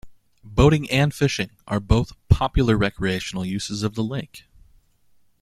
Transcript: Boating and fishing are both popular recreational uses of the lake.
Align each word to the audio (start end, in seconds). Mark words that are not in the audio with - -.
Boating 0.43 0.89
and 0.89 1.13
fishing 1.13 1.51
are 1.67 1.79
both 1.79 2.13
popular 2.27 2.75
recreational 2.75 3.45
uses 3.45 3.83
of 3.83 3.93
the 3.93 4.03
lake. 4.03 4.45